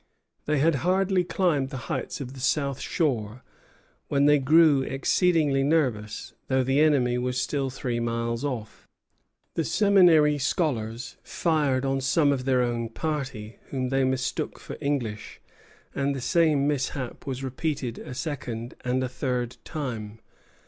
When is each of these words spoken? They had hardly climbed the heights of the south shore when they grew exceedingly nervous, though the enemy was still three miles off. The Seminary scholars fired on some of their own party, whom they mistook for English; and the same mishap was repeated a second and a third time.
They 0.47 0.57
had 0.57 0.77
hardly 0.81 1.23
climbed 1.23 1.69
the 1.69 1.77
heights 1.85 2.19
of 2.19 2.33
the 2.33 2.39
south 2.39 2.79
shore 2.79 3.43
when 4.07 4.25
they 4.25 4.39
grew 4.39 4.81
exceedingly 4.81 5.61
nervous, 5.61 6.33
though 6.47 6.63
the 6.63 6.79
enemy 6.79 7.19
was 7.19 7.39
still 7.39 7.69
three 7.69 7.99
miles 7.99 8.43
off. 8.43 8.87
The 9.53 9.63
Seminary 9.63 10.39
scholars 10.39 11.17
fired 11.21 11.85
on 11.85 12.01
some 12.01 12.31
of 12.31 12.45
their 12.45 12.63
own 12.63 12.89
party, 12.89 13.59
whom 13.69 13.89
they 13.89 14.03
mistook 14.03 14.57
for 14.57 14.75
English; 14.81 15.39
and 15.93 16.15
the 16.15 16.19
same 16.19 16.67
mishap 16.67 17.27
was 17.27 17.43
repeated 17.43 17.99
a 17.99 18.15
second 18.15 18.73
and 18.83 19.03
a 19.03 19.07
third 19.07 19.57
time. 19.63 20.17